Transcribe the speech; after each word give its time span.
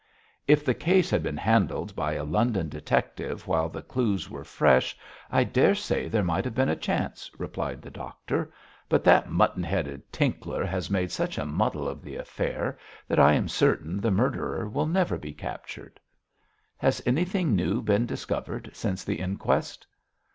'If 0.47 0.65
the 0.65 0.73
case 0.73 1.11
had 1.11 1.21
been 1.21 1.37
handled 1.37 1.95
by 1.95 2.13
a 2.13 2.23
London 2.23 2.69
detective 2.69 3.45
while 3.45 3.69
the 3.69 3.83
clues 3.83 4.31
were 4.31 4.43
fresh 4.43 4.97
I 5.29 5.43
daresay 5.43 6.07
there 6.09 6.23
might 6.23 6.43
have 6.43 6.55
been 6.55 6.69
a 6.73 6.75
chance,' 6.75 7.29
replied 7.37 7.83
the 7.83 7.91
doctor. 7.91 8.51
'But 8.89 9.03
that 9.03 9.29
mutton 9.29 9.61
headed 9.61 10.11
Tinkler 10.11 10.65
has 10.65 10.89
made 10.89 11.11
such 11.11 11.37
a 11.37 11.45
muddle 11.45 11.87
of 11.87 12.01
the 12.01 12.15
affair 12.15 12.79
that 13.07 13.19
I 13.19 13.33
am 13.33 13.47
certain 13.47 13.99
the 14.01 14.09
murderer 14.09 14.67
will 14.67 14.87
never 14.87 15.19
be 15.19 15.33
captured.' 15.33 15.99
'Has 16.79 17.03
anything 17.05 17.55
new 17.55 17.79
been 17.83 18.07
discovered 18.07 18.71
since 18.73 19.03
the 19.03 19.19
inquest?' 19.19 19.85